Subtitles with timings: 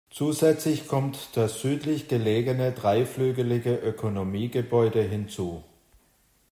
[0.09, 5.63] Zusätzlich kommt das südlich gelegene dreiflügelige Ökonomiegebäude hinzu.